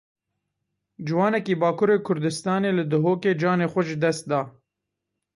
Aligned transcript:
Ciwanekî 1.07 1.55
Bakurê 1.61 1.97
Kurdistanê 2.07 2.71
li 2.77 2.83
Duhokê 2.91 3.33
canê 3.41 3.67
xwe 3.71 3.81
ji 3.87 3.95
dest 4.03 4.23
da. 4.29 4.41